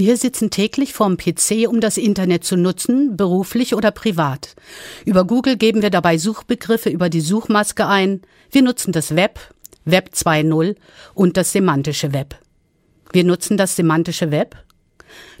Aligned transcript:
Wir 0.00 0.16
sitzen 0.16 0.48
täglich 0.48 0.94
vorm 0.94 1.18
PC, 1.18 1.68
um 1.68 1.82
das 1.82 1.98
Internet 1.98 2.42
zu 2.42 2.56
nutzen, 2.56 3.18
beruflich 3.18 3.74
oder 3.74 3.90
privat. 3.90 4.56
Über 5.04 5.26
Google 5.26 5.58
geben 5.58 5.82
wir 5.82 5.90
dabei 5.90 6.16
Suchbegriffe 6.16 6.88
über 6.88 7.10
die 7.10 7.20
Suchmaske 7.20 7.86
ein. 7.86 8.22
Wir 8.50 8.62
nutzen 8.62 8.92
das 8.92 9.14
Web, 9.14 9.38
Web 9.84 10.12
2.0 10.14 10.76
und 11.12 11.36
das 11.36 11.52
semantische 11.52 12.14
Web. 12.14 12.34
Wir 13.12 13.24
nutzen 13.24 13.58
das 13.58 13.76
semantische 13.76 14.30
Web, 14.30 14.56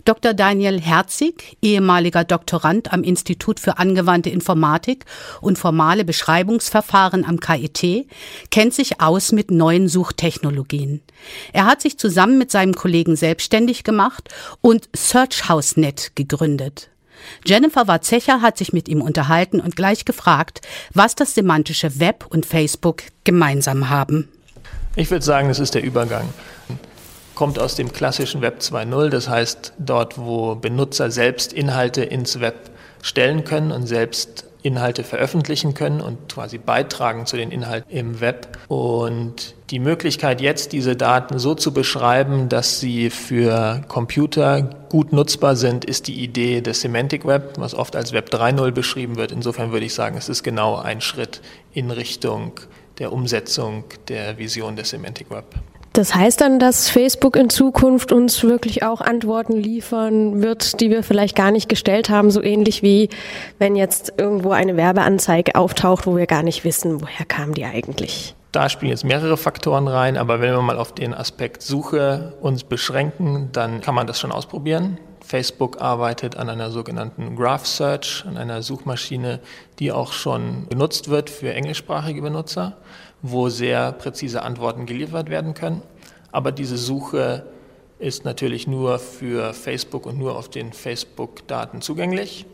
Dr. 0.04 0.34
Daniel 0.34 0.80
Herzig, 0.80 1.56
ehemaliger 1.62 2.24
Doktorand 2.24 2.92
am 2.92 3.02
Institut 3.02 3.60
für 3.60 3.78
angewandte 3.78 4.30
Informatik 4.30 5.04
und 5.40 5.58
formale 5.58 6.04
Beschreibungsverfahren 6.04 7.24
am 7.24 7.40
KIT, 7.40 8.06
kennt 8.50 8.74
sich 8.74 9.00
aus 9.00 9.32
mit 9.32 9.50
neuen 9.50 9.88
Suchtechnologien. 9.88 11.02
Er 11.52 11.66
hat 11.66 11.82
sich 11.82 11.98
zusammen 11.98 12.38
mit 12.38 12.50
seinem 12.50 12.74
Kollegen 12.74 13.16
selbstständig 13.16 13.84
gemacht 13.84 14.28
und 14.60 14.88
SearchHouseNet 14.94 16.12
gegründet. 16.14 16.88
Jennifer 17.44 17.86
Warzecher 17.86 18.40
hat 18.40 18.56
sich 18.56 18.72
mit 18.72 18.88
ihm 18.88 19.02
unterhalten 19.02 19.60
und 19.60 19.76
gleich 19.76 20.04
gefragt, 20.04 20.62
was 20.94 21.14
das 21.14 21.34
semantische 21.34 22.00
Web 22.00 22.26
und 22.28 22.46
Facebook 22.46 23.02
gemeinsam 23.24 23.90
haben. 23.90 24.28
Ich 24.96 25.10
würde 25.10 25.24
sagen, 25.24 25.50
es 25.50 25.58
ist 25.58 25.74
der 25.74 25.82
Übergang 25.82 26.28
kommt 27.40 27.58
aus 27.58 27.74
dem 27.74 27.90
klassischen 27.90 28.42
Web 28.42 28.58
2.0, 28.60 29.08
das 29.08 29.26
heißt 29.26 29.72
dort, 29.78 30.18
wo 30.18 30.56
Benutzer 30.56 31.10
selbst 31.10 31.54
Inhalte 31.54 32.02
ins 32.04 32.38
Web 32.40 32.68
stellen 33.00 33.44
können 33.44 33.72
und 33.72 33.86
selbst 33.86 34.44
Inhalte 34.62 35.04
veröffentlichen 35.04 35.72
können 35.72 36.02
und 36.02 36.34
quasi 36.34 36.58
beitragen 36.58 37.24
zu 37.24 37.38
den 37.38 37.50
Inhalten 37.50 37.90
im 37.90 38.20
Web. 38.20 38.58
Und 38.68 39.54
die 39.70 39.78
Möglichkeit 39.78 40.42
jetzt, 40.42 40.72
diese 40.72 40.96
Daten 40.96 41.38
so 41.38 41.54
zu 41.54 41.72
beschreiben, 41.72 42.50
dass 42.50 42.78
sie 42.78 43.08
für 43.08 43.80
Computer 43.88 44.60
gut 44.90 45.14
nutzbar 45.14 45.56
sind, 45.56 45.86
ist 45.86 46.08
die 46.08 46.22
Idee 46.22 46.60
des 46.60 46.82
Semantic 46.82 47.24
Web, 47.24 47.54
was 47.56 47.74
oft 47.74 47.96
als 47.96 48.12
Web 48.12 48.28
3.0 48.28 48.70
beschrieben 48.72 49.16
wird. 49.16 49.32
Insofern 49.32 49.72
würde 49.72 49.86
ich 49.86 49.94
sagen, 49.94 50.18
es 50.18 50.28
ist 50.28 50.42
genau 50.42 50.76
ein 50.76 51.00
Schritt 51.00 51.40
in 51.72 51.90
Richtung 51.90 52.60
der 52.98 53.14
Umsetzung 53.14 53.84
der 54.08 54.36
Vision 54.36 54.76
des 54.76 54.90
Semantic 54.90 55.30
Web. 55.30 55.54
Das 55.92 56.14
heißt 56.14 56.40
dann, 56.40 56.60
dass 56.60 56.88
Facebook 56.88 57.34
in 57.34 57.50
Zukunft 57.50 58.12
uns 58.12 58.44
wirklich 58.44 58.84
auch 58.84 59.00
Antworten 59.00 59.56
liefern 59.56 60.40
wird, 60.40 60.80
die 60.80 60.88
wir 60.88 61.02
vielleicht 61.02 61.34
gar 61.34 61.50
nicht 61.50 61.68
gestellt 61.68 62.10
haben, 62.10 62.30
so 62.30 62.42
ähnlich 62.42 62.82
wie 62.82 63.08
wenn 63.58 63.74
jetzt 63.74 64.14
irgendwo 64.16 64.52
eine 64.52 64.76
Werbeanzeige 64.76 65.56
auftaucht, 65.56 66.06
wo 66.06 66.16
wir 66.16 66.26
gar 66.26 66.44
nicht 66.44 66.64
wissen, 66.64 67.00
woher 67.00 67.26
kam 67.26 67.54
die 67.54 67.64
eigentlich. 67.64 68.36
Da 68.52 68.68
spielen 68.68 68.90
jetzt 68.90 69.04
mehrere 69.04 69.36
Faktoren 69.36 69.86
rein, 69.86 70.16
aber 70.16 70.40
wenn 70.40 70.52
wir 70.52 70.62
mal 70.62 70.78
auf 70.78 70.92
den 70.92 71.14
Aspekt 71.14 71.62
Suche 71.62 72.34
uns 72.40 72.64
beschränken, 72.64 73.50
dann 73.52 73.80
kann 73.80 73.94
man 73.94 74.06
das 74.06 74.18
schon 74.18 74.32
ausprobieren. 74.32 74.98
Facebook 75.24 75.80
arbeitet 75.80 76.36
an 76.36 76.48
einer 76.48 76.70
sogenannten 76.72 77.36
Graph 77.36 77.66
Search, 77.66 78.24
an 78.26 78.36
einer 78.36 78.62
Suchmaschine, 78.62 79.38
die 79.78 79.92
auch 79.92 80.12
schon 80.12 80.66
benutzt 80.68 81.08
wird 81.08 81.30
für 81.30 81.54
englischsprachige 81.54 82.22
Benutzer 82.22 82.76
wo 83.22 83.48
sehr 83.48 83.92
präzise 83.92 84.42
Antworten 84.42 84.86
geliefert 84.86 85.30
werden 85.30 85.54
können. 85.54 85.82
Aber 86.32 86.52
diese 86.52 86.76
Suche 86.76 87.44
ist 87.98 88.24
natürlich 88.24 88.66
nur 88.66 88.98
für 88.98 89.52
Facebook 89.52 90.06
und 90.06 90.18
nur 90.18 90.36
auf 90.36 90.48
den 90.48 90.72
Facebook-Daten 90.72 91.82
zugänglich. 91.82 92.46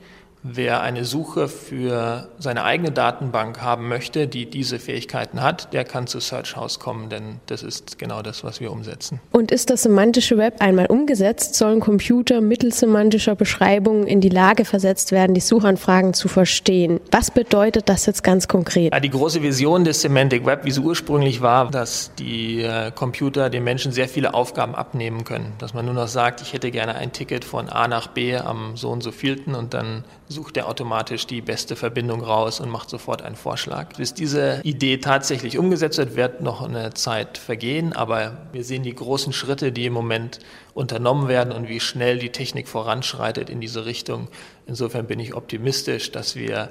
Wer 0.48 0.80
eine 0.80 1.04
Suche 1.04 1.48
für 1.48 2.28
seine 2.38 2.62
eigene 2.62 2.92
Datenbank 2.92 3.60
haben 3.62 3.88
möchte, 3.88 4.28
die 4.28 4.46
diese 4.46 4.78
Fähigkeiten 4.78 5.42
hat, 5.42 5.72
der 5.72 5.84
kann 5.84 6.06
zu 6.06 6.20
Search 6.20 6.54
House 6.54 6.78
kommen, 6.78 7.08
denn 7.08 7.40
das 7.46 7.64
ist 7.64 7.98
genau 7.98 8.22
das, 8.22 8.44
was 8.44 8.60
wir 8.60 8.70
umsetzen. 8.70 9.20
Und 9.32 9.50
ist 9.50 9.70
das 9.70 9.82
semantische 9.82 10.38
Web 10.38 10.60
einmal 10.60 10.86
umgesetzt, 10.86 11.56
sollen 11.56 11.80
Computer 11.80 12.40
mittels 12.40 12.78
semantischer 12.78 13.34
Beschreibungen 13.34 14.06
in 14.06 14.20
die 14.20 14.28
Lage 14.28 14.64
versetzt 14.64 15.10
werden, 15.10 15.34
die 15.34 15.40
Suchanfragen 15.40 16.14
zu 16.14 16.28
verstehen. 16.28 17.00
Was 17.10 17.32
bedeutet 17.32 17.88
das 17.88 18.06
jetzt 18.06 18.22
ganz 18.22 18.46
konkret? 18.46 18.92
Ja, 18.92 19.00
die 19.00 19.10
große 19.10 19.42
Vision 19.42 19.84
des 19.84 20.02
Semantic 20.02 20.46
Web, 20.46 20.64
wie 20.64 20.70
sie 20.70 20.80
ursprünglich 20.80 21.40
war, 21.40 21.70
dass 21.70 22.12
die 22.18 22.62
äh, 22.62 22.92
Computer 22.92 23.50
den 23.50 23.64
Menschen 23.64 23.90
sehr 23.90 24.08
viele 24.08 24.34
Aufgaben 24.34 24.76
abnehmen 24.76 25.24
können. 25.24 25.54
Dass 25.58 25.74
man 25.74 25.84
nur 25.84 25.94
noch 25.94 26.08
sagt, 26.08 26.40
ich 26.40 26.52
hätte 26.52 26.70
gerne 26.70 26.94
ein 26.94 27.12
Ticket 27.12 27.44
von 27.44 27.68
A 27.68 27.88
nach 27.88 28.06
B 28.06 28.36
am 28.36 28.76
so 28.76 28.90
und 28.90 29.02
so 29.02 29.10
vielten 29.10 29.54
und 29.54 29.74
dann 29.74 30.04
sucht 30.36 30.58
er 30.58 30.68
automatisch 30.68 31.26
die 31.26 31.40
beste 31.40 31.76
Verbindung 31.76 32.22
raus 32.22 32.60
und 32.60 32.68
macht 32.68 32.90
sofort 32.90 33.22
einen 33.22 33.36
Vorschlag. 33.36 33.96
Bis 33.96 34.12
diese 34.12 34.60
Idee 34.64 34.98
tatsächlich 34.98 35.56
umgesetzt 35.58 35.96
wird, 35.96 36.14
wird 36.14 36.42
noch 36.42 36.60
eine 36.60 36.92
Zeit 36.92 37.38
vergehen, 37.38 37.94
aber 37.94 38.46
wir 38.52 38.62
sehen 38.62 38.82
die 38.82 38.94
großen 38.94 39.32
Schritte, 39.32 39.72
die 39.72 39.86
im 39.86 39.94
Moment 39.94 40.40
unternommen 40.74 41.26
werden 41.28 41.54
und 41.54 41.68
wie 41.68 41.80
schnell 41.80 42.18
die 42.18 42.30
Technik 42.30 42.68
voranschreitet 42.68 43.48
in 43.48 43.62
diese 43.62 43.86
Richtung. 43.86 44.28
Insofern 44.66 45.06
bin 45.06 45.20
ich 45.20 45.34
optimistisch, 45.34 46.12
dass 46.12 46.36
wir 46.36 46.68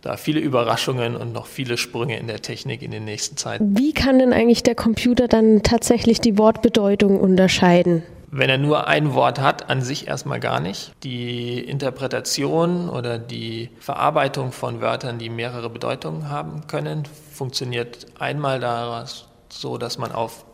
da 0.00 0.16
viele 0.16 0.38
Überraschungen 0.38 1.16
und 1.16 1.32
noch 1.32 1.46
viele 1.46 1.76
Sprünge 1.76 2.20
in 2.20 2.28
der 2.28 2.40
Technik 2.40 2.82
in 2.82 2.92
den 2.92 3.04
nächsten 3.04 3.36
Zeiten. 3.36 3.76
Wie 3.76 3.92
kann 3.92 4.20
denn 4.20 4.32
eigentlich 4.32 4.62
der 4.62 4.76
Computer 4.76 5.26
dann 5.26 5.64
tatsächlich 5.64 6.20
die 6.20 6.38
Wortbedeutung 6.38 7.18
unterscheiden? 7.18 8.04
Wenn 8.30 8.50
er 8.50 8.58
nur 8.58 8.86
ein 8.86 9.14
Wort 9.14 9.40
hat, 9.40 9.70
an 9.70 9.80
sich 9.80 10.06
erstmal 10.06 10.38
gar 10.38 10.60
nicht. 10.60 10.92
Die 11.02 11.60
Interpretation 11.60 12.90
oder 12.90 13.18
die 13.18 13.70
Verarbeitung 13.80 14.52
von 14.52 14.82
Wörtern, 14.82 15.18
die 15.18 15.30
mehrere 15.30 15.70
Bedeutungen 15.70 16.28
haben 16.28 16.66
können, 16.66 17.04
funktioniert 17.32 18.06
einmal 18.18 18.60
daraus 18.60 19.28
so, 19.48 19.78
dass 19.78 19.96
man 19.96 20.12
auf 20.12 20.44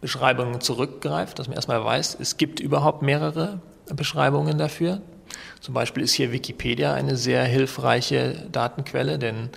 Beschreibungen 0.00 0.62
zurückgreift, 0.62 1.38
dass 1.38 1.48
man 1.48 1.56
erstmal 1.56 1.84
weiß, 1.84 2.16
es 2.18 2.38
gibt 2.38 2.58
überhaupt 2.58 3.02
mehrere 3.02 3.60
Beschreibungen 3.94 4.56
dafür. 4.56 5.02
Zum 5.60 5.74
Beispiel 5.74 6.02
ist 6.02 6.14
hier 6.14 6.32
Wikipedia 6.32 6.94
eine 6.94 7.16
sehr 7.16 7.44
hilfreiche 7.44 8.46
Datenquelle, 8.50 9.18
denn 9.18 9.50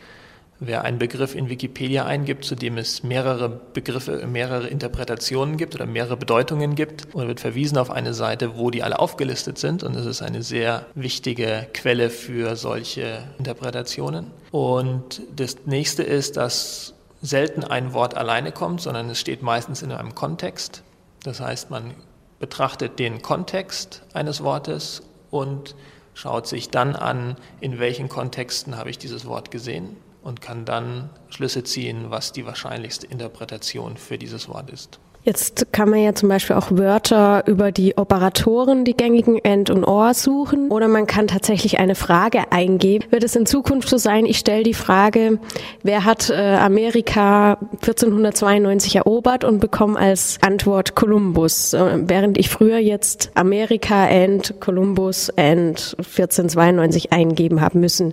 Wer 0.66 0.86
einen 0.86 0.98
Begriff 0.98 1.36
in 1.36 1.50
Wikipedia 1.50 2.06
eingibt, 2.06 2.46
zu 2.46 2.56
dem 2.56 2.78
es 2.78 3.04
mehrere 3.04 3.50
Begriffe, 3.50 4.26
mehrere 4.26 4.68
Interpretationen 4.68 5.58
gibt 5.58 5.76
oder 5.76 5.86
mehrere 5.86 6.16
Bedeutungen 6.16 6.76
gibt, 6.76 7.14
und 7.14 7.28
wird 7.28 7.42
verwiesen 7.42 7.78
auf 7.78 7.92
eine 7.92 8.14
Seite, 8.14 8.58
wo 8.58 8.72
die 8.72 8.82
alle 8.82 8.98
aufgelistet 8.98 9.58
sind. 9.58 9.84
Und 9.84 9.94
es 9.94 10.06
ist 10.06 10.22
eine 10.22 10.42
sehr 10.42 10.86
wichtige 10.96 11.68
Quelle 11.74 12.10
für 12.10 12.56
solche 12.56 13.26
Interpretationen. 13.38 14.32
Und 14.52 15.22
das 15.36 15.58
nächste 15.66 16.02
ist, 16.04 16.38
dass 16.38 16.94
selten 17.22 17.66
ein 17.66 17.92
Wort 17.92 18.16
alleine 18.16 18.54
kommt, 18.54 18.80
sondern 18.80 19.10
es 19.10 19.20
steht 19.20 19.42
meistens 19.42 19.82
in 19.82 19.92
einem 19.92 20.16
Kontext. 20.16 20.82
Das 21.26 21.42
heißt, 21.42 21.72
man 21.72 21.94
betrachtet 22.40 23.00
den 23.00 23.22
Kontext 23.22 24.02
eines 24.14 24.42
Wortes 24.42 25.02
und 25.30 25.76
schaut 26.14 26.48
sich 26.48 26.70
dann 26.70 26.96
an, 26.96 27.36
in 27.60 27.80
welchen 27.80 28.08
Kontexten 28.08 28.78
habe 28.78 28.90
ich 28.90 28.98
dieses 28.98 29.26
Wort 29.26 29.52
gesehen 29.52 29.98
und 30.24 30.42
kann 30.42 30.66
dann 30.66 31.10
Schlüsse 31.30 31.64
ziehen, 31.64 32.10
was 32.10 32.32
die 32.32 32.46
wahrscheinlichste 32.46 33.08
Interpretation 33.08 33.98
für 33.98 34.18
dieses 34.18 34.48
Wort 34.48 34.70
ist. 34.70 35.00
Jetzt 35.26 35.68
kann 35.72 35.90
man 35.90 36.00
ja 36.00 36.14
zum 36.14 36.28
Beispiel 36.28 36.58
auch 36.58 36.68
Wörter 36.72 37.44
über 37.48 37.72
die 37.72 37.96
Operatoren, 37.96 38.84
die 38.84 38.96
gängigen 38.96 39.38
End 39.38 39.70
und 39.70 39.86
Or 39.86 40.14
suchen. 40.14 40.70
Oder 40.70 40.90
man 40.90 41.08
kann 41.08 41.28
tatsächlich 41.28 41.80
eine 41.80 41.96
Frage 41.96 42.52
eingeben. 42.52 43.06
Wird 43.10 43.24
es 43.24 43.36
in 43.38 43.46
Zukunft 43.46 43.88
so 43.88 43.98
sein, 43.98 44.26
ich 44.26 44.38
stelle 44.38 44.64
die 44.64 44.74
Frage, 44.74 45.40
wer 45.82 46.04
hat 46.04 46.30
äh, 46.30 46.56
Amerika 46.56 47.58
1492 47.72 48.98
erobert 48.98 49.46
und 49.46 49.60
bekomme 49.60 49.98
als 49.98 50.40
Antwort 50.42 50.94
Kolumbus. 50.96 51.74
Äh, 51.74 52.00
während 52.06 52.38
ich 52.38 52.50
früher 52.50 52.80
jetzt 52.80 53.32
Amerika 53.36 54.06
and 54.06 54.60
Kolumbus 54.60 55.30
and 55.30 55.96
1492 56.00 57.14
eingeben 57.14 57.62
haben 57.62 57.80
müssen. 57.80 58.12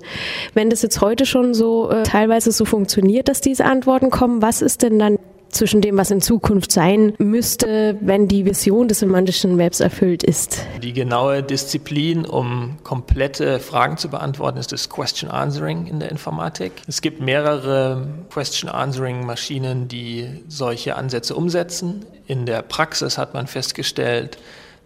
Wenn 0.54 0.70
das 0.70 0.82
jetzt 0.82 1.00
heute 1.00 1.26
schon 1.26 1.54
so 1.54 1.90
äh, 1.90 2.04
teilweise 2.04 2.52
so 2.52 2.64
funktioniert, 2.64 3.28
dass 3.28 3.40
diese 3.40 3.64
Antworten 3.64 4.10
kommen, 4.10 4.42
was 4.42 4.62
ist 4.62 4.82
denn 4.82 5.00
dann 5.00 5.18
zwischen 5.50 5.80
dem, 5.80 5.96
was 5.96 6.10
in 6.10 6.20
Zukunft 6.20 6.72
sein 6.72 7.14
müsste, 7.18 7.96
wenn 8.00 8.28
die 8.28 8.44
Vision 8.44 8.88
des 8.88 9.00
semantischen 9.00 9.58
Webs 9.58 9.80
erfüllt 9.80 10.22
ist? 10.22 10.64
Die 10.82 10.92
genaue 10.92 11.42
Disziplin, 11.42 12.24
um 12.24 12.78
komplette 12.82 13.60
Fragen 13.60 13.96
zu 13.96 14.08
beantworten, 14.08 14.58
ist 14.58 14.72
das 14.72 14.88
Question 14.88 15.30
Answering 15.30 15.86
in 15.86 16.00
der 16.00 16.10
Informatik. 16.10 16.72
Es 16.86 17.00
gibt 17.02 17.20
mehrere 17.20 18.06
Question 18.30 18.70
Answering 18.70 19.26
Maschinen, 19.26 19.88
die 19.88 20.28
solche 20.48 20.96
Ansätze 20.96 21.34
umsetzen. 21.34 22.04
In 22.26 22.46
der 22.46 22.62
Praxis 22.62 23.18
hat 23.18 23.34
man 23.34 23.46
festgestellt, 23.46 24.38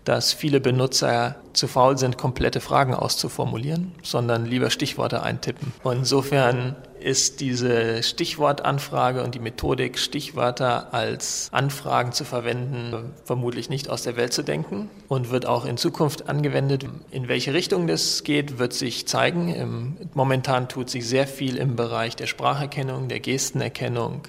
dass 0.04 0.32
viele 0.32 0.60
Benutzer 0.60 1.36
zu 1.54 1.66
faul 1.66 1.96
sind, 1.96 2.18
komplette 2.18 2.60
Fragen 2.60 2.94
auszuformulieren, 2.94 3.92
sondern 4.02 4.44
lieber 4.44 4.70
Stichworte 4.70 5.22
eintippen. 5.22 5.72
Und 5.82 5.98
insofern 5.98 6.76
ist 7.04 7.40
diese 7.40 8.02
Stichwortanfrage 8.02 9.22
und 9.22 9.34
die 9.34 9.38
Methodik, 9.38 9.98
Stichwörter 9.98 10.94
als 10.94 11.50
Anfragen 11.52 12.12
zu 12.12 12.24
verwenden, 12.24 13.12
vermutlich 13.24 13.68
nicht 13.68 13.90
aus 13.90 14.02
der 14.02 14.16
Welt 14.16 14.32
zu 14.32 14.42
denken 14.42 14.88
und 15.08 15.30
wird 15.30 15.44
auch 15.44 15.66
in 15.66 15.76
Zukunft 15.76 16.28
angewendet. 16.30 16.86
In 17.10 17.28
welche 17.28 17.52
Richtung 17.52 17.86
das 17.86 18.24
geht, 18.24 18.58
wird 18.58 18.72
sich 18.72 19.06
zeigen. 19.06 19.98
Momentan 20.14 20.68
tut 20.68 20.88
sich 20.88 21.06
sehr 21.06 21.26
viel 21.26 21.56
im 21.56 21.76
Bereich 21.76 22.16
der 22.16 22.26
Spracherkennung, 22.26 23.08
der 23.08 23.20
Gestenerkennung, 23.20 24.22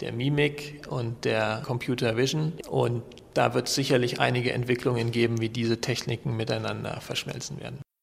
der 0.00 0.12
Mimik 0.12 0.86
und 0.88 1.26
der 1.26 1.62
Computer 1.66 2.16
Vision. 2.16 2.54
Und 2.70 3.02
da 3.34 3.52
wird 3.52 3.68
es 3.68 3.74
sicherlich 3.74 4.20
einige 4.20 4.52
Entwicklungen 4.52 5.10
geben, 5.10 5.42
wie 5.42 5.50
diese 5.50 5.82
Techniken 5.82 6.34
miteinander 6.34 6.98
verschmelzen 7.02 7.60
werden. 7.60 7.82